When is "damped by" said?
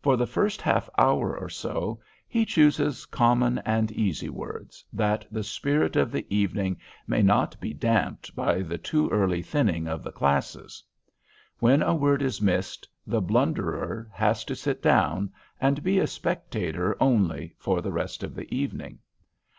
7.74-8.62